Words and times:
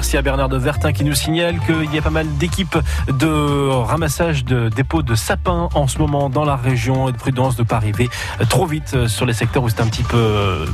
Merci 0.00 0.16
à 0.16 0.22
Bernard 0.22 0.48
de 0.48 0.56
Vertin 0.56 0.94
qui 0.94 1.04
nous 1.04 1.14
signale 1.14 1.60
qu'il 1.66 1.94
y 1.94 1.98
a 1.98 2.00
pas 2.00 2.08
mal 2.08 2.26
d'équipes 2.38 2.78
de 3.12 3.68
ramassage 3.68 4.46
de 4.46 4.70
dépôts 4.70 5.02
de 5.02 5.14
sapins 5.14 5.68
en 5.74 5.88
ce 5.88 5.98
moment 5.98 6.30
dans 6.30 6.46
la 6.46 6.56
région. 6.56 7.10
Et 7.10 7.12
de 7.12 7.18
prudence 7.18 7.54
de 7.54 7.60
ne 7.60 7.66
pas 7.66 7.76
arriver 7.76 8.08
trop 8.48 8.64
vite 8.64 9.08
sur 9.08 9.26
les 9.26 9.34
secteurs 9.34 9.62
où 9.62 9.68
c'est 9.68 9.82
un 9.82 9.86
petit 9.88 10.02
peu 10.02 10.64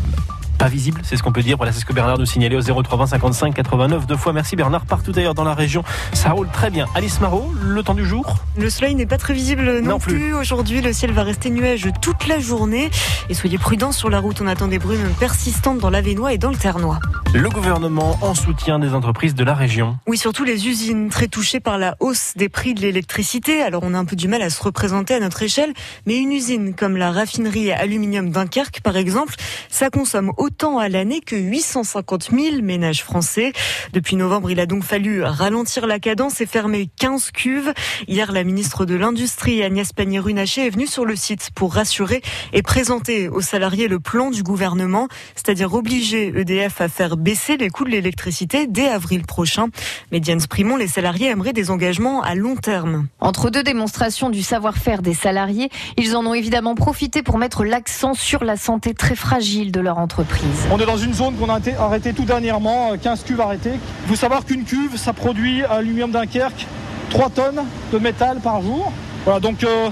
pas 0.57 0.69
visible, 0.69 1.01
c'est 1.05 1.17
ce 1.17 1.23
qu'on 1.23 1.33
peut 1.33 1.43
dire. 1.43 1.57
Voilà, 1.57 1.73
c'est 1.73 1.81
ce 1.81 1.85
que 1.85 1.93
Bernard 1.93 2.19
nous 2.19 2.27
signalait 2.27 2.57
au 2.57 2.61
0320 2.83 3.07
55 3.07 3.55
89 3.55 4.07
deux 4.07 4.17
fois. 4.17 4.33
Merci 4.33 4.57
Bernard. 4.57 4.87
Partout 4.87 5.13
ailleurs 5.15 5.35
dans 5.35 5.45
la 5.45 5.55
région, 5.55 5.85
ça 6.13 6.31
roule 6.31 6.49
très 6.53 6.71
bien. 6.71 6.87
Alice 6.95 7.21
Marot, 7.21 7.53
le 7.61 7.83
temps 7.83 7.95
du 7.95 8.05
jour 8.05 8.37
Le 8.57 8.71
soleil 8.71 8.95
n'est 8.95 9.07
pas 9.07 9.19
très 9.19 9.35
visible 9.35 9.81
non, 9.81 9.99
plus. 9.99 10.35
Aujourd'hui, 10.35 10.81
le 10.81 10.93
ciel 10.93 11.13
va 11.13 11.23
rester 11.23 11.51
nuage 11.51 11.89
toute 12.01 12.27
la 12.27 12.39
journée. 12.39 12.91
Et 13.29 13.35
soyez 13.35 13.59
prudents 13.59 13.93
sur 13.93 14.11
la 14.11 14.21
route, 14.21 14.41
on 14.41 14.47
attend 14.47 14.69
des 14.69 14.79
brumes 14.79 15.11
persistantes 15.19 15.79
dans 15.79 15.91
l'Avenois 15.91 16.33
et 16.33 16.39
dans 16.39 16.51
le 16.51 16.57
Ternois. 16.57 16.99
Le 17.35 17.49
gouvernement 17.49 18.19
en 18.23 18.35
soutien 18.35 18.79
des 18.79 18.95
entreprises 18.95 19.35
de 19.35 19.45
la 19.45 19.55
région. 19.55 19.99
Oui, 20.07 20.17
surtout 20.17 20.45
les 20.45 20.69
usines 20.69 21.11
très 21.11 21.29
touchées 21.29 21.61
par 21.61 21.77
la 21.77 21.97
hausse 22.01 22.33
des 22.37 22.49
prix 22.49 22.75
de 22.75 22.81
l'électricité. 22.81 23.63
Alors 23.63 23.83
on 23.85 23.95
a 23.95 23.99
un 23.99 24.05
peu 24.05 24.17
du 24.17 24.29
mal 24.29 24.43
à 24.43 24.51
se 24.51 24.63
représenter 24.63 25.15
à 25.15 25.21
notre 25.21 25.43
échelle, 25.43 25.73
mais 26.07 26.17
une 26.17 26.33
usine 26.33 26.75
comme 26.75 26.97
la 26.97 27.13
raffinerie 27.13 27.73
aluminium 27.73 28.31
Dunkerque, 28.31 28.81
par 28.81 28.97
exemple, 28.97 29.35
ça 29.69 29.91
consomme 29.91 30.33
autant 30.47 30.79
à 30.79 30.89
l'année 30.89 31.21
que 31.21 31.35
850 31.35 32.31
000 32.31 32.63
ménages 32.63 33.03
français. 33.03 33.53
Depuis 33.93 34.15
novembre, 34.15 34.49
il 34.49 34.61
a 34.61 34.67
donc 34.67 34.85
fallu 34.85 35.25
ralentir 35.25 35.89
la 35.89 35.99
cadence 35.99 36.41
et 36.41 36.47
fermer 36.47 36.89
15 37.01 37.33
cuves. 37.33 37.73
Hier, 38.07 38.31
la 38.31 38.45
ministre 38.45 38.85
de 38.85 38.95
l'Industrie, 38.95 39.65
Agnès 39.65 39.93
Pannier-Runacher, 39.93 40.67
est 40.67 40.71
venue 40.71 40.87
sur 40.87 41.05
le 41.05 41.17
site 41.17 41.51
pour 41.53 41.75
rassurer 41.75 42.23
et 42.53 42.63
présenter 42.63 43.29
aux 43.29 43.41
salariés 43.41 43.89
le 43.89 43.99
plan 43.99 44.31
du 44.31 44.45
gouvernement, 44.45 45.09
c'est-à-dire 45.35 45.75
obliger 45.75 46.29
EDF 46.29 46.81
à 46.81 46.89
faire 46.89 47.17
baisser 47.17 47.57
les 47.57 47.69
coûts 47.69 47.85
de 47.85 47.91
l'électricité 47.91 48.69
dès 48.69 48.87
avril 48.89 49.23
prochain. 49.27 49.67
Mais 50.13 50.21
Diane 50.21 50.39
Sprimont, 50.39 50.77
les 50.77 50.87
salariés 50.87 51.31
aimeraient 51.31 51.55
des 51.55 51.73
engagements 51.73 52.23
à 52.23 52.37
long 52.37 52.55
terme. 52.55 53.09
Entre 53.19 53.51
deux 53.51 53.65
démonstrations 53.65 54.31
du 54.31 54.45
savoir-faire 54.45 55.03
des 55.03 55.15
salariés, 55.15 55.71
ils 55.97 56.15
en 56.15 56.25
ont 56.25 56.35
évidemment 56.35 56.77
profité 56.77 57.25
pour 57.25 57.37
mettre 57.37 57.65
l'accent 57.65 58.15
sur 58.15 58.45
la 58.45 58.57
santé 58.57 58.95
très 58.95 59.17
fragile 59.17 59.73
de 59.73 59.81
leur 59.81 59.99
entreprise. 59.99 60.36
On 60.71 60.79
est 60.79 60.87
dans 60.87 60.97
une 60.97 61.15
zone 61.15 61.35
qu'on 61.37 61.49
a 61.49 61.59
arrêtée 61.79 62.13
tout 62.13 62.25
dernièrement, 62.25 62.93
15 63.01 63.25
cuves 63.25 63.41
arrêtées. 63.41 63.79
Il 64.05 64.09
faut 64.09 64.17
savoir 64.17 64.45
qu'une 64.45 64.65
cuve, 64.65 64.97
ça 64.97 65.13
produit 65.13 65.65
à 65.65 65.75
Aluminium 65.75 66.11
Dunkerque 66.11 66.67
3 67.11 67.31
tonnes 67.31 67.63
de 67.93 67.99
métal 67.99 68.39
par 68.41 68.63
jour. 68.63 68.93
Voilà, 69.25 69.41
donc 69.41 69.65
euh, 69.65 69.89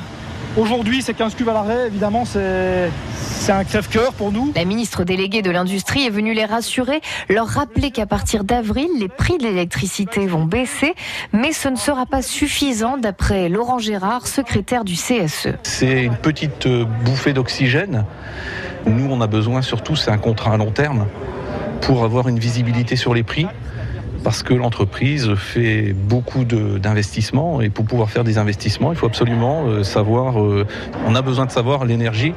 aujourd'hui, 0.56 1.02
c'est 1.02 1.14
15 1.14 1.34
cuves 1.34 1.48
à 1.48 1.52
l'arrêt, 1.52 1.86
évidemment, 1.86 2.24
c'est 2.24 2.90
c'est 3.44 3.52
un 3.52 3.64
crève-cœur 3.64 4.14
pour 4.14 4.32
nous. 4.32 4.52
La 4.56 4.64
ministre 4.64 5.04
déléguée 5.04 5.42
de 5.42 5.50
l'Industrie 5.50 6.06
est 6.06 6.10
venue 6.10 6.32
les 6.32 6.46
rassurer, 6.46 7.02
leur 7.28 7.46
rappeler 7.46 7.90
qu'à 7.90 8.06
partir 8.06 8.42
d'avril, 8.42 8.88
les 8.98 9.08
prix 9.08 9.36
de 9.36 9.42
l'électricité 9.42 10.26
vont 10.26 10.44
baisser, 10.44 10.94
mais 11.34 11.52
ce 11.52 11.68
ne 11.68 11.76
sera 11.76 12.06
pas 12.06 12.22
suffisant 12.22 12.96
d'après 12.96 13.50
Laurent 13.50 13.78
Gérard, 13.78 14.26
secrétaire 14.26 14.82
du 14.82 14.94
CSE. 14.94 15.48
C'est 15.62 16.04
une 16.04 16.16
petite 16.16 16.64
euh, 16.64 16.86
bouffée 17.04 17.34
d'oxygène. 17.34 18.06
Nous, 18.86 19.08
on 19.10 19.20
a 19.20 19.26
besoin 19.26 19.62
surtout, 19.62 19.96
c'est 19.96 20.10
un 20.10 20.18
contrat 20.18 20.52
à 20.52 20.56
long 20.56 20.70
terme 20.70 21.06
pour 21.80 22.04
avoir 22.04 22.28
une 22.28 22.38
visibilité 22.38 22.96
sur 22.96 23.14
les 23.14 23.22
prix 23.22 23.46
parce 24.24 24.42
que 24.42 24.54
l'entreprise 24.54 25.34
fait 25.34 25.92
beaucoup 25.92 26.44
d'investissements 26.44 27.60
et 27.60 27.68
pour 27.68 27.84
pouvoir 27.84 28.10
faire 28.10 28.24
des 28.24 28.38
investissements, 28.38 28.90
il 28.90 28.96
faut 28.96 29.06
absolument 29.06 29.66
euh, 29.66 29.82
savoir, 29.82 30.42
euh, 30.42 30.66
on 31.06 31.14
a 31.14 31.20
besoin 31.20 31.44
de 31.44 31.50
savoir 31.50 31.84
l'énergie 31.84 32.32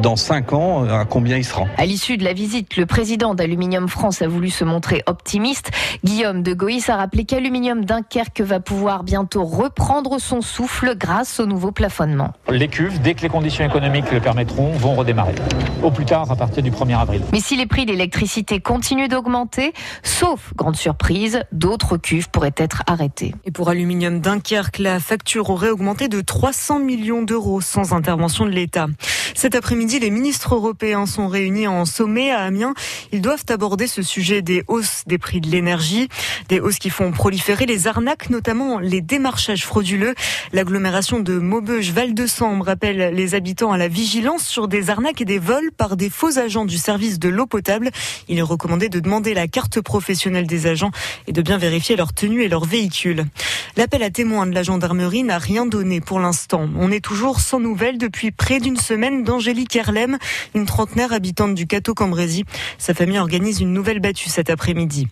dans 0.00 0.16
5 0.16 0.52
ans 0.52 0.84
à 0.84 1.04
combien 1.04 1.36
il 1.36 1.44
sera. 1.44 1.66
À 1.76 1.86
l'issue 1.86 2.16
de 2.16 2.24
la 2.24 2.32
visite, 2.32 2.76
le 2.76 2.86
président 2.86 3.34
d'Aluminium 3.34 3.88
France 3.88 4.22
a 4.22 4.28
voulu 4.28 4.50
se 4.50 4.64
montrer 4.64 5.02
optimiste. 5.06 5.70
Guillaume 6.04 6.42
de 6.42 6.54
Goïs 6.54 6.88
a 6.88 6.96
rappelé 6.96 7.24
qu'Aluminium 7.24 7.84
Dunkerque 7.84 8.40
va 8.40 8.60
pouvoir 8.60 9.04
bientôt 9.04 9.44
reprendre 9.44 10.18
son 10.20 10.40
souffle 10.40 10.96
grâce 10.96 11.40
au 11.40 11.46
nouveau 11.46 11.72
plafonnement. 11.72 12.32
Les 12.50 12.68
cuves, 12.68 13.00
dès 13.00 13.14
que 13.14 13.22
les 13.22 13.28
conditions 13.28 13.64
économiques 13.64 14.10
le 14.12 14.20
permettront, 14.20 14.72
vont 14.72 14.94
redémarrer. 14.94 15.34
Au 15.82 15.90
plus 15.90 16.04
tard, 16.04 16.30
à 16.30 16.36
partir 16.36 16.62
du 16.62 16.70
1er 16.70 16.98
avril. 16.98 17.22
Mais 17.32 17.40
si 17.40 17.56
les 17.56 17.66
prix 17.66 17.86
de 17.86 17.92
l'électricité 17.92 18.60
continuent 18.60 19.08
d'augmenter, 19.08 19.72
sauf 20.02 20.52
grande 20.56 20.76
surprise, 20.76 21.42
d'autres 21.52 21.96
cuves 21.96 22.30
pourraient 22.30 22.54
être 22.56 22.82
arrêtées. 22.86 23.34
Et 23.44 23.50
pour 23.50 23.68
Aluminium 23.68 24.20
Dunkerque, 24.20 24.78
la 24.78 25.00
facture 25.00 25.50
aurait 25.50 25.70
augmenté 25.70 26.08
de 26.08 26.20
300 26.20 26.78
millions 26.80 27.22
d'euros 27.22 27.60
sans 27.60 27.92
intervention 27.92 28.44
de 28.44 28.50
l'État. 28.50 28.86
Cet 29.34 29.54
après-midi, 29.54 29.98
les 29.98 30.10
ministres 30.10 30.54
européens 30.54 31.06
sont 31.06 31.26
réunis 31.26 31.66
en 31.66 31.84
sommet 31.84 32.30
à 32.30 32.40
Amiens. 32.40 32.74
Ils 33.12 33.20
doivent 33.20 33.44
aborder 33.48 33.86
ce 33.86 34.02
sujet 34.02 34.42
des 34.42 34.62
hausses 34.68 35.02
des 35.06 35.18
prix 35.18 35.40
de 35.40 35.48
l'énergie, 35.48 36.08
des 36.48 36.60
hausses 36.60 36.78
qui 36.78 36.90
font 36.90 37.10
proliférer 37.12 37.66
les 37.66 37.86
arnaques, 37.86 38.30
notamment 38.30 38.78
les 38.78 39.00
démarchages 39.00 39.64
frauduleux. 39.64 40.14
L'agglomération 40.52 41.20
de 41.20 41.38
Maubeuge-Val-de-Sambre 41.38 42.64
rappelle 42.64 43.14
les 43.14 43.34
habitants 43.34 43.72
à 43.72 43.78
la 43.78 43.88
vigilance 43.88 44.46
sur 44.46 44.68
des 44.68 44.90
arnaques 44.90 45.20
et 45.20 45.24
des 45.24 45.38
vols 45.38 45.72
par 45.76 45.96
des 45.96 46.10
faux 46.10 46.38
agents 46.38 46.64
du 46.64 46.78
service 46.78 47.18
de 47.18 47.28
l'eau 47.28 47.46
potable. 47.46 47.90
Il 48.28 48.38
est 48.38 48.42
recommandé 48.42 48.88
de 48.88 49.00
demander 49.00 49.34
la 49.34 49.48
carte 49.48 49.80
professionnelle 49.80 50.46
des 50.46 50.66
agents 50.66 50.90
et 51.26 51.32
de 51.32 51.42
bien 51.42 51.58
vérifier 51.58 51.96
leur 51.96 52.12
tenue 52.12 52.42
et 52.42 52.48
leur 52.48 52.64
véhicule. 52.64 53.24
L'appel 53.76 54.02
à 54.02 54.10
témoins 54.10 54.46
de 54.46 54.54
la 54.54 54.62
gendarmerie 54.62 55.22
n'a 55.22 55.38
rien 55.38 55.64
donné 55.64 56.00
pour 56.00 56.20
l'instant. 56.20 56.68
On 56.78 56.92
est 56.92 57.02
toujours 57.02 57.40
sans 57.40 57.58
nouvelles 57.58 57.98
depuis 57.98 58.30
près 58.30 58.60
d'une 58.60 58.76
semaine 58.76 59.21
d'Angélique 59.22 59.74
Erlem, 59.76 60.18
une 60.54 60.66
trentenaire 60.66 61.12
habitante 61.12 61.54
du 61.54 61.66
Cateau-Cambrésis. 61.66 62.44
Sa 62.78 62.94
famille 62.94 63.18
organise 63.18 63.60
une 63.60 63.72
nouvelle 63.72 64.00
battue 64.00 64.28
cet 64.28 64.50
après-midi. 64.50 65.08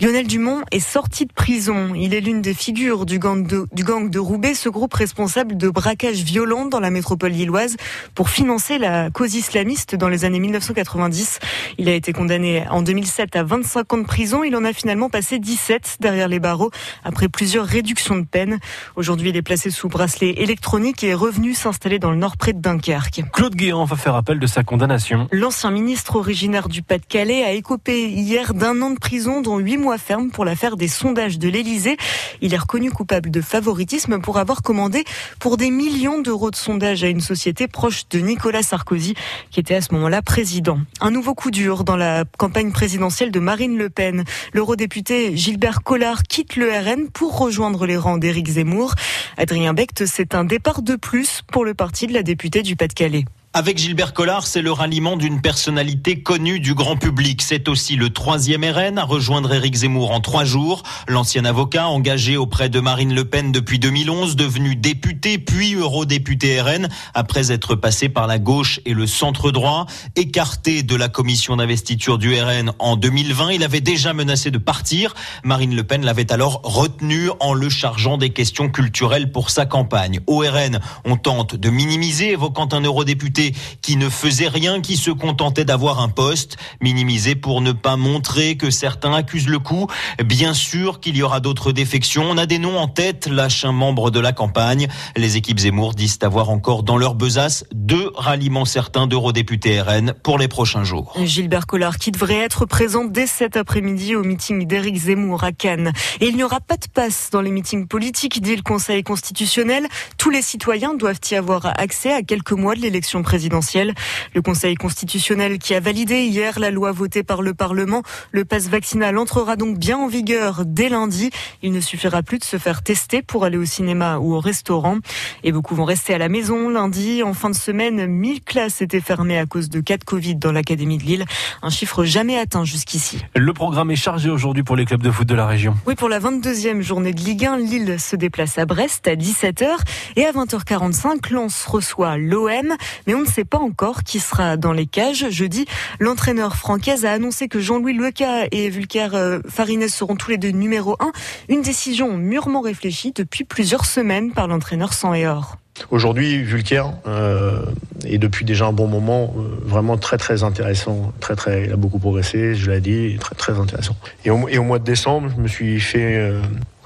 Lionel 0.00 0.26
Dumont 0.28 0.62
est 0.70 0.78
sorti 0.78 1.26
de 1.26 1.32
prison. 1.32 1.92
Il 1.96 2.14
est 2.14 2.20
l'une 2.20 2.40
des 2.40 2.54
figures 2.54 3.04
du 3.04 3.18
gang, 3.18 3.44
de, 3.44 4.18
Roubaix, 4.18 4.54
ce 4.54 4.68
groupe 4.68 4.94
responsable 4.94 5.56
de 5.56 5.68
braquages 5.68 6.22
violents 6.22 6.66
dans 6.66 6.78
la 6.78 6.90
métropole 6.90 7.32
lilloise 7.32 7.76
pour 8.14 8.30
financer 8.30 8.78
la 8.78 9.10
cause 9.10 9.34
islamiste 9.34 9.96
dans 9.96 10.08
les 10.08 10.24
années 10.24 10.38
1990. 10.38 11.40
Il 11.78 11.88
a 11.88 11.94
été 11.94 12.12
condamné 12.12 12.64
en 12.70 12.82
2007 12.82 13.34
à 13.34 13.42
25 13.42 13.92
ans 13.92 13.98
de 13.98 14.04
prison. 14.04 14.44
Il 14.44 14.54
en 14.54 14.64
a 14.64 14.72
finalement 14.72 15.10
passé 15.10 15.38
17 15.38 15.96
derrière 16.00 16.28
les 16.28 16.38
barreaux 16.38 16.70
après 17.02 17.28
plusieurs 17.28 17.66
réductions 17.66 18.16
de 18.16 18.24
peine. 18.24 18.58
Aujourd'hui, 18.94 19.30
il 19.30 19.36
est 19.36 19.42
placé 19.42 19.70
sous 19.70 19.88
bracelet 19.88 20.30
électronique 20.36 21.02
et 21.02 21.08
est 21.08 21.14
revenu 21.14 21.54
s'installer 21.54 21.98
dans 21.98 22.10
le 22.10 22.16
nord 22.16 22.36
près 22.36 22.52
de 22.52 22.60
Dunkerque. 22.60 23.22
Guéant 23.54 23.84
va 23.84 23.96
faire 23.96 24.14
appel 24.14 24.38
de 24.38 24.46
sa 24.46 24.62
condamnation. 24.62 25.28
L'ancien 25.32 25.70
ministre 25.70 26.16
originaire 26.16 26.68
du 26.68 26.82
Pas-de-Calais 26.82 27.44
a 27.44 27.52
écopé 27.52 28.08
hier 28.08 28.54
d'un 28.54 28.80
an 28.82 28.90
de 28.90 28.98
prison, 28.98 29.40
dont 29.40 29.58
huit 29.58 29.76
mois 29.76 29.98
ferme 29.98 30.30
pour 30.30 30.44
l'affaire 30.44 30.76
des 30.76 30.88
sondages 30.88 31.38
de 31.38 31.48
l'Élysée. 31.48 31.96
Il 32.40 32.54
est 32.54 32.58
reconnu 32.58 32.90
coupable 32.90 33.30
de 33.30 33.40
favoritisme 33.40 34.20
pour 34.20 34.38
avoir 34.38 34.62
commandé 34.62 35.04
pour 35.38 35.56
des 35.56 35.70
millions 35.70 36.20
d'euros 36.20 36.50
de 36.50 36.56
sondages 36.56 37.04
à 37.04 37.08
une 37.08 37.20
société 37.20 37.68
proche 37.68 38.08
de 38.08 38.18
Nicolas 38.18 38.62
Sarkozy, 38.62 39.14
qui 39.50 39.60
était 39.60 39.74
à 39.74 39.80
ce 39.80 39.94
moment-là 39.94 40.22
président. 40.22 40.78
Un 41.00 41.10
nouveau 41.10 41.34
coup 41.34 41.50
dur 41.50 41.84
dans 41.84 41.96
la 41.96 42.24
campagne 42.38 42.72
présidentielle 42.72 43.30
de 43.30 43.40
Marine 43.40 43.76
Le 43.76 43.90
Pen. 43.90 44.24
L'eurodéputé 44.52 45.36
Gilbert 45.36 45.82
Collard 45.82 46.22
quitte 46.22 46.56
le 46.56 46.68
RN 46.70 47.08
pour 47.08 47.38
rejoindre 47.38 47.86
les 47.86 47.96
rangs 47.96 48.18
d'Éric 48.18 48.48
Zemmour. 48.48 48.94
Adrien 49.36 49.74
Becht, 49.74 50.06
c'est 50.06 50.34
un 50.34 50.44
départ 50.44 50.82
de 50.82 50.96
plus 50.96 51.42
pour 51.50 51.64
le 51.64 51.74
parti 51.74 52.06
de 52.06 52.14
la 52.14 52.22
députée 52.22 52.62
du 52.62 52.76
Pas-de-Calais. 52.76 53.24
Avec 53.58 53.76
Gilbert 53.76 54.12
Collard, 54.12 54.46
c'est 54.46 54.62
le 54.62 54.70
ralliement 54.70 55.16
d'une 55.16 55.40
personnalité 55.40 56.22
connue 56.22 56.60
du 56.60 56.74
grand 56.74 56.96
public. 56.96 57.42
C'est 57.42 57.66
aussi 57.66 57.96
le 57.96 58.10
troisième 58.10 58.62
RN 58.62 58.98
à 58.98 59.04
rejoindre 59.04 59.52
Éric 59.52 59.74
Zemmour 59.74 60.12
en 60.12 60.20
trois 60.20 60.44
jours. 60.44 60.84
L'ancien 61.08 61.44
avocat 61.44 61.88
engagé 61.88 62.36
auprès 62.36 62.68
de 62.68 62.78
Marine 62.78 63.12
Le 63.12 63.24
Pen 63.24 63.50
depuis 63.50 63.80
2011, 63.80 64.36
devenu 64.36 64.76
député 64.76 65.38
puis 65.38 65.74
eurodéputé 65.74 66.60
RN 66.60 66.88
après 67.14 67.50
être 67.50 67.74
passé 67.74 68.08
par 68.08 68.28
la 68.28 68.38
gauche 68.38 68.78
et 68.84 68.94
le 68.94 69.08
centre 69.08 69.50
droit. 69.50 69.86
Écarté 70.14 70.84
de 70.84 70.94
la 70.94 71.08
commission 71.08 71.56
d'investiture 71.56 72.18
du 72.18 72.40
RN 72.40 72.70
en 72.78 72.94
2020, 72.94 73.50
il 73.50 73.64
avait 73.64 73.80
déjà 73.80 74.12
menacé 74.12 74.52
de 74.52 74.58
partir. 74.58 75.14
Marine 75.42 75.74
Le 75.74 75.82
Pen 75.82 76.04
l'avait 76.04 76.30
alors 76.30 76.60
retenu 76.62 77.30
en 77.40 77.54
le 77.54 77.68
chargeant 77.68 78.18
des 78.18 78.30
questions 78.30 78.68
culturelles 78.68 79.32
pour 79.32 79.50
sa 79.50 79.66
campagne. 79.66 80.20
Au 80.28 80.44
RN, 80.44 80.78
on 81.04 81.16
tente 81.16 81.56
de 81.56 81.70
minimiser, 81.70 82.30
évoquant 82.30 82.68
un 82.70 82.82
eurodéputé 82.82 83.47
qui 83.82 83.96
ne 83.96 84.08
faisait 84.08 84.48
rien, 84.48 84.80
qui 84.80 84.96
se 84.96 85.10
contentait 85.10 85.64
d'avoir 85.64 86.00
un 86.00 86.08
poste, 86.08 86.56
minimisé 86.80 87.34
pour 87.34 87.60
ne 87.60 87.72
pas 87.72 87.96
montrer 87.96 88.56
que 88.56 88.70
certains 88.70 89.14
accusent 89.14 89.48
le 89.48 89.58
coup. 89.58 89.86
Bien 90.24 90.54
sûr 90.54 91.00
qu'il 91.00 91.16
y 91.16 91.22
aura 91.22 91.40
d'autres 91.40 91.72
défections. 91.72 92.24
On 92.28 92.38
a 92.38 92.46
des 92.46 92.58
noms 92.58 92.78
en 92.78 92.88
tête, 92.88 93.26
lâche 93.26 93.64
un 93.64 93.72
membre 93.72 94.10
de 94.10 94.20
la 94.20 94.32
campagne. 94.32 94.88
Les 95.16 95.36
équipes 95.36 95.58
Zemmour 95.58 95.94
disent 95.94 96.18
avoir 96.22 96.50
encore 96.50 96.82
dans 96.82 96.96
leur 96.96 97.14
besace 97.14 97.64
deux 97.72 98.10
ralliements 98.14 98.64
certains 98.64 99.06
d'eurodéputés 99.06 99.80
RN 99.80 100.14
pour 100.22 100.38
les 100.38 100.48
prochains 100.48 100.84
jours. 100.84 101.14
Gilbert 101.22 101.66
Collard 101.66 101.98
qui 101.98 102.10
devrait 102.10 102.38
être 102.38 102.66
présent 102.66 103.04
dès 103.04 103.26
cet 103.26 103.56
après-midi 103.56 104.14
au 104.14 104.22
meeting 104.22 104.66
d'Éric 104.66 104.96
Zemmour 104.96 105.44
à 105.44 105.52
Cannes. 105.52 105.92
Et 106.20 106.28
il 106.28 106.36
n'y 106.36 106.44
aura 106.44 106.60
pas 106.60 106.76
de 106.76 106.86
passe 106.92 107.30
dans 107.30 107.40
les 107.40 107.50
meetings 107.50 107.86
politiques, 107.86 108.40
dit 108.42 108.56
le 108.56 108.62
Conseil 108.62 109.02
constitutionnel. 109.02 109.86
Tous 110.16 110.30
les 110.30 110.42
citoyens 110.42 110.94
doivent 110.94 111.20
y 111.30 111.34
avoir 111.34 111.66
accès 111.78 112.12
à 112.12 112.22
quelques 112.22 112.52
mois 112.52 112.74
de 112.74 112.80
l'élection 112.80 113.22
présidentielle 113.22 113.37
présidentielle. 113.38 113.94
Le 114.34 114.42
Conseil 114.42 114.74
constitutionnel 114.74 115.58
qui 115.58 115.72
a 115.72 115.78
validé 115.78 116.24
hier 116.24 116.58
la 116.58 116.72
loi 116.72 116.90
votée 116.90 117.22
par 117.22 117.40
le 117.40 117.54
Parlement, 117.54 118.02
le 118.32 118.44
passe 118.44 118.68
vaccinal 118.68 119.16
entrera 119.16 119.54
donc 119.54 119.78
bien 119.78 119.96
en 119.96 120.08
vigueur 120.08 120.64
dès 120.66 120.88
lundi. 120.88 121.30
Il 121.62 121.70
ne 121.70 121.80
suffira 121.80 122.24
plus 122.24 122.40
de 122.40 122.44
se 122.44 122.56
faire 122.56 122.82
tester 122.82 123.22
pour 123.22 123.44
aller 123.44 123.56
au 123.56 123.64
cinéma 123.64 124.18
ou 124.18 124.34
au 124.34 124.40
restaurant. 124.40 124.96
Et 125.44 125.52
beaucoup 125.52 125.76
vont 125.76 125.84
rester 125.84 126.14
à 126.14 126.18
la 126.18 126.28
maison 126.28 126.68
lundi. 126.68 127.22
En 127.22 127.32
fin 127.32 127.48
de 127.48 127.54
semaine, 127.54 128.08
1000 128.08 128.42
classes 128.42 128.82
étaient 128.82 129.00
fermées 129.00 129.38
à 129.38 129.46
cause 129.46 129.68
de 129.68 129.78
cas 129.78 129.98
de 129.98 130.04
Covid 130.04 130.34
dans 130.34 130.50
l'Académie 130.50 130.98
de 130.98 131.04
Lille. 131.04 131.24
Un 131.62 131.70
chiffre 131.70 132.02
jamais 132.02 132.36
atteint 132.36 132.64
jusqu'ici. 132.64 133.24
Le 133.36 133.52
programme 133.52 133.92
est 133.92 133.96
chargé 133.96 134.30
aujourd'hui 134.30 134.64
pour 134.64 134.74
les 134.74 134.84
clubs 134.84 135.02
de 135.02 135.12
foot 135.12 135.28
de 135.28 135.36
la 135.36 135.46
région. 135.46 135.76
Oui, 135.86 135.94
pour 135.94 136.08
la 136.08 136.18
22e 136.18 136.80
journée 136.80 137.12
de 137.12 137.20
Ligue 137.20 137.44
1, 137.44 137.58
Lille 137.58 138.00
se 138.00 138.16
déplace 138.16 138.58
à 138.58 138.66
Brest 138.66 139.06
à 139.06 139.14
17h 139.14 139.68
et 140.16 140.26
à 140.26 140.32
20h45, 140.32 141.32
Lens 141.32 141.66
reçoit 141.66 142.18
l'OM. 142.18 142.74
Mais 143.06 143.14
on 143.14 143.17
ne 143.20 143.26
sait 143.26 143.44
pas 143.44 143.58
encore 143.58 144.02
qui 144.04 144.20
sera 144.20 144.56
dans 144.56 144.72
les 144.72 144.86
cages. 144.86 145.30
Jeudi, 145.30 145.66
l'entraîneur 146.00 146.56
francaise 146.56 147.04
a 147.04 147.12
annoncé 147.12 147.48
que 147.48 147.60
Jean-Louis 147.60 147.94
Leca 147.94 148.46
et 148.52 148.70
Vulcaire 148.70 149.14
euh, 149.14 149.40
Farines 149.48 149.88
seront 149.88 150.16
tous 150.16 150.30
les 150.30 150.38
deux 150.38 150.50
numéro 150.50 150.96
1. 151.00 151.12
Une 151.48 151.62
décision 151.62 152.16
mûrement 152.16 152.60
réfléchie 152.60 153.12
depuis 153.12 153.44
plusieurs 153.44 153.84
semaines 153.84 154.32
par 154.32 154.48
l'entraîneur 154.48 154.92
sans 154.92 155.14
et 155.14 155.26
or. 155.26 155.56
Aujourd'hui, 155.90 156.42
Vulcaire 156.42 156.92
euh, 157.06 157.62
est 158.04 158.18
depuis 158.18 158.44
déjà 158.44 158.66
un 158.66 158.72
bon 158.72 158.88
moment 158.88 159.34
euh, 159.36 159.42
vraiment 159.62 159.96
très 159.96 160.18
très 160.18 160.42
intéressant. 160.42 161.12
Très 161.20 161.36
très, 161.36 161.64
il 161.66 161.72
a 161.72 161.76
beaucoup 161.76 162.00
progressé, 162.00 162.54
je 162.54 162.70
l'ai 162.70 162.80
dit, 162.80 163.16
très 163.36 163.58
intéressant. 163.58 163.96
Et 164.24 164.30
au, 164.30 164.62
mois 164.64 164.78
de 164.78 164.84
décembre, 164.84 165.30
je 165.36 165.40
me 165.40 165.46
suis 165.46 165.80
fait 165.80 166.32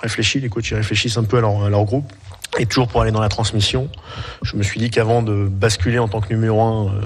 réfléchir. 0.03 0.43
Les 0.43 0.49
coachs 0.49 0.67
réfléchissent 0.73 1.17
un 1.17 1.25
peu 1.25 1.39
à 1.39 1.41
leur, 1.41 1.85
groupe. 1.85 2.13
Et 2.59 2.67
toujours 2.67 2.89
pour 2.89 3.01
aller 3.01 3.13
dans 3.13 3.21
la 3.21 3.31
transmission, 3.31 3.89
je 4.43 4.57
me 4.57 4.63
suis 4.63 4.79
dit 4.79 4.91
qu'avant 4.91 5.23
de 5.23 5.49
basculer 5.49 5.99
en 5.99 6.09
tant 6.09 6.21
que 6.21 6.29
numéro 6.29 6.61
un, 6.61 6.87
euh, 6.89 7.01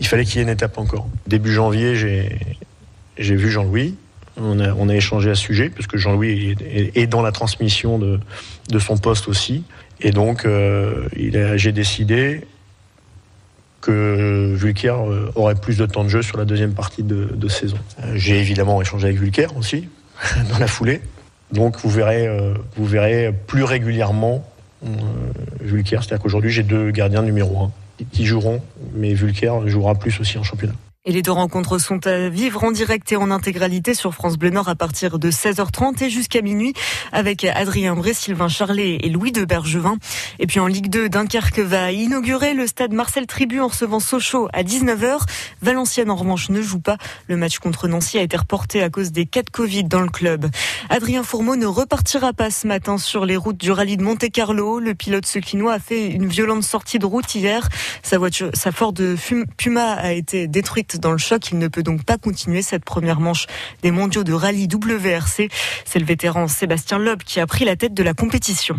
il 0.00 0.06
fallait 0.06 0.24
qu'il 0.24 0.36
y 0.36 0.38
ait 0.40 0.42
une 0.42 0.48
étape 0.48 0.76
encore. 0.76 1.08
Début 1.26 1.52
janvier, 1.52 1.94
j'ai 1.94 3.36
vu 3.36 3.50
Jean-Louis. 3.50 3.94
On 4.40 4.60
a, 4.60 4.72
on 4.72 4.88
a, 4.88 4.94
échangé 4.94 5.30
à 5.30 5.34
ce 5.34 5.42
sujet, 5.42 5.68
parce 5.68 5.86
que 5.88 5.98
Jean-Louis 5.98 6.56
est, 6.94 7.06
dans 7.08 7.22
la 7.22 7.32
transmission 7.32 7.98
de, 7.98 8.20
de 8.68 8.78
son 8.78 8.96
poste 8.96 9.26
aussi. 9.26 9.64
Et 10.00 10.12
donc, 10.12 10.44
euh, 10.44 11.08
j'ai 11.56 11.72
décidé 11.72 12.46
que 13.80 14.54
Vulcaire 14.54 14.98
aurait 15.34 15.54
plus 15.54 15.76
de 15.76 15.86
temps 15.86 16.04
de 16.04 16.08
jeu 16.08 16.22
sur 16.22 16.38
la 16.38 16.44
deuxième 16.44 16.74
partie 16.74 17.02
de, 17.02 17.48
saison. 17.48 17.78
J'ai 18.14 18.38
évidemment 18.38 18.80
échangé 18.80 19.08
avec 19.08 19.18
Vulcaire 19.18 19.56
aussi, 19.56 19.88
dans 20.50 20.58
la 20.58 20.66
foulée. 20.66 21.00
Donc, 21.52 21.78
vous 21.78 21.90
verrez, 21.90 22.26
euh, 22.26 22.54
vous 22.76 22.84
verrez 22.84 23.34
plus 23.46 23.64
régulièrement 23.64 24.36
euh, 24.36 24.57
Vulcaire. 25.60 26.02
C'est-à-dire 26.02 26.22
qu'aujourd'hui, 26.22 26.50
j'ai 26.50 26.62
deux 26.62 26.90
gardiens 26.90 27.22
numéro 27.22 27.64
un 27.64 27.72
qui 28.12 28.24
joueront, 28.26 28.60
mais 28.94 29.14
Vulcaire 29.14 29.68
jouera 29.68 29.94
plus 29.94 30.20
aussi 30.20 30.38
en 30.38 30.42
championnat. 30.42 30.74
Et 31.08 31.12
les 31.12 31.22
deux 31.22 31.32
rencontres 31.32 31.78
sont 31.78 32.06
à 32.06 32.28
vivre 32.28 32.64
en 32.64 32.70
direct 32.70 33.10
et 33.12 33.16
en 33.16 33.30
intégralité 33.30 33.94
sur 33.94 34.12
France 34.12 34.36
Bleu 34.36 34.50
Nord 34.50 34.68
à 34.68 34.74
partir 34.74 35.18
de 35.18 35.30
16h30 35.30 36.04
et 36.04 36.10
jusqu'à 36.10 36.42
minuit 36.42 36.74
avec 37.12 37.44
Adrien 37.44 37.96
Bré, 37.96 38.12
Sylvain 38.12 38.48
Charlet 38.48 38.98
et 39.00 39.08
Louis 39.08 39.32
de 39.32 39.46
Bergevin. 39.46 39.96
Et 40.38 40.46
puis 40.46 40.60
en 40.60 40.66
Ligue 40.66 40.90
2, 40.90 41.08
Dunkerque 41.08 41.60
va 41.60 41.92
inaugurer 41.92 42.52
le 42.52 42.66
stade 42.66 42.92
Marcel 42.92 43.26
Tribu 43.26 43.58
en 43.58 43.68
recevant 43.68 44.00
Sochaux 44.00 44.50
à 44.52 44.62
19h. 44.62 45.20
Valenciennes 45.62 46.10
en 46.10 46.14
revanche 46.14 46.50
ne 46.50 46.60
joue 46.60 46.78
pas. 46.78 46.98
Le 47.26 47.38
match 47.38 47.58
contre 47.58 47.88
Nancy 47.88 48.18
a 48.18 48.22
été 48.22 48.36
reporté 48.36 48.82
à 48.82 48.90
cause 48.90 49.10
des 49.10 49.24
cas 49.24 49.42
de 49.42 49.48
Covid 49.48 49.84
dans 49.84 50.02
le 50.02 50.10
club. 50.10 50.50
Adrien 50.90 51.22
Fourmeau 51.22 51.56
ne 51.56 51.64
repartira 51.64 52.34
pas 52.34 52.50
ce 52.50 52.66
matin 52.66 52.98
sur 52.98 53.24
les 53.24 53.38
routes 53.38 53.56
du 53.56 53.72
rallye 53.72 53.96
de 53.96 54.02
Monte-Carlo. 54.02 54.78
Le 54.78 54.94
pilote 54.94 55.24
seclinois 55.24 55.72
a 55.72 55.78
fait 55.78 56.08
une 56.08 56.26
violente 56.26 56.64
sortie 56.64 56.98
de 56.98 57.06
route 57.06 57.34
hier. 57.34 57.66
Sa 58.02 58.18
voiture, 58.18 58.50
sa 58.52 58.72
Ford 58.72 58.92
Puma 59.56 59.92
a 59.92 60.12
été 60.12 60.48
détruite 60.48 60.97
dans 60.98 61.12
le 61.12 61.18
choc. 61.18 61.50
Il 61.50 61.58
ne 61.58 61.68
peut 61.68 61.82
donc 61.82 62.04
pas 62.04 62.18
continuer 62.18 62.62
cette 62.62 62.84
première 62.84 63.20
manche 63.20 63.46
des 63.82 63.90
mondiaux 63.90 64.24
de 64.24 64.32
rallye 64.32 64.68
WRC. 64.72 65.48
C'est 65.84 65.98
le 65.98 66.04
vétéran 66.04 66.48
Sébastien 66.48 66.98
Loeb 66.98 67.22
qui 67.22 67.40
a 67.40 67.46
pris 67.46 67.64
la 67.64 67.76
tête 67.76 67.94
de 67.94 68.02
la 68.02 68.14
compétition. 68.14 68.76